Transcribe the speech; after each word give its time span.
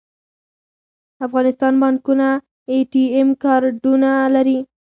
د 1.15 1.17
افغانستان 1.27 1.73
بانکونه 1.81 2.27
اې 2.71 2.77
ټي 2.91 3.03
ایم 3.15 3.29
کارډونه 3.43 4.09
لري 4.35 4.59